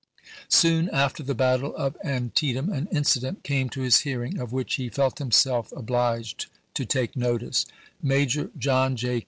[0.49, 4.89] Soon after the battle of Antietam an incident came to his hearing, of which he
[4.89, 7.67] felt himself obliged to take notice.
[8.01, 9.19] Major John J.